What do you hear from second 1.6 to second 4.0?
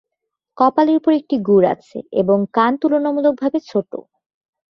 আছে, এবং কান তুলনামূলকভাবে ছোট।